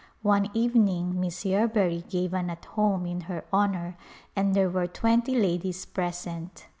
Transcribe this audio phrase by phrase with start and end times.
[0.23, 3.97] One evening Miss Yerbury gave an "At Home" in her honor
[4.35, 6.65] and there were twenty ladies present.